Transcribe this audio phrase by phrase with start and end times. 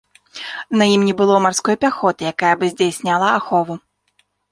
[0.81, 3.77] На ім не было марской пяхоты, якая бы здзяйсняла ахову.